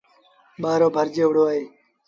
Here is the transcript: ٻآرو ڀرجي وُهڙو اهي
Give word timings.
ٻآرو 0.61 0.87
ڀرجي 0.95 1.23
وُهڙو 1.27 1.43
اهي 1.51 1.61